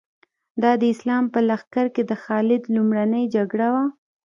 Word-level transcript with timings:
دا 0.61 0.71
د 0.81 0.83
اسلام 0.93 1.23
په 1.33 1.39
لښکر 1.49 1.85
کې 1.95 2.03
د 2.05 2.11
خالد 2.23 2.63
لومړۍ 2.75 3.23
جګړه 3.35 3.67
وه. 3.73 3.85